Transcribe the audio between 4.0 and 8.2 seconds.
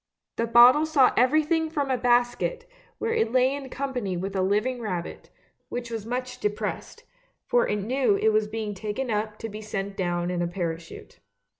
with a living rabbit, which was much depressed, for it knew